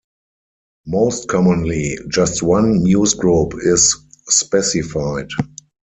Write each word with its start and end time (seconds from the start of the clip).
Most 0.87 1.27
commonly, 1.27 1.95
just 2.09 2.41
one 2.41 2.79
newsgroup 2.79 3.53
is 3.67 3.95
specified. 4.29 5.29